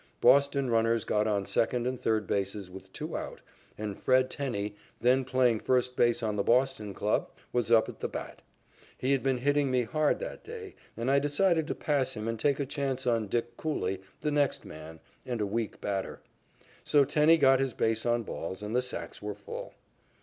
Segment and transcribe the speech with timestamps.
[0.19, 3.39] Boston runners got on second and third bases with two out,
[3.77, 8.07] and Fred Tenney, then playing first base on the Boston club, was up at the
[8.07, 8.41] bat.
[8.97, 12.39] He had been hitting me hard that day, and I decided to pass him and
[12.39, 16.21] take a chance on "Dick" Cooley, the next man, and a weak batter.
[16.83, 19.75] So Tenney got his base on balls, and the sacks were full.